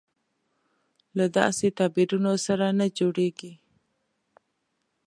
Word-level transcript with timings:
له 1.17 1.25
داسې 1.37 1.65
تعبیرونو 1.77 2.31
سره 2.45 2.65
نه 2.79 2.85
جوړېږي. 2.97 3.53